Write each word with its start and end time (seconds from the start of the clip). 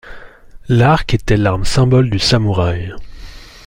L'arc 0.67 1.13
était 1.13 1.37
l'arme 1.37 1.63
symbole 1.63 2.09
du 2.09 2.17
samouraï. 2.17 2.91